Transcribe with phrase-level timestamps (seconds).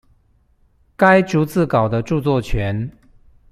[0.97, 2.91] 該逐字稿的著作權